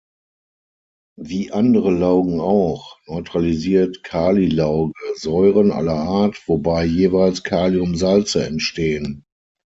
Wie 1.21 1.51
andere 1.51 1.91
Laugen 1.91 2.39
auch, 2.39 2.97
neutralisiert 3.05 4.01
Kalilauge 4.03 4.97
Säuren 5.13 5.71
aller 5.71 5.93
Art, 5.99 6.41
wobei 6.47 6.85
jeweils 6.85 7.43
Kaliumsalze 7.43 8.43
entstehen. 8.43 9.23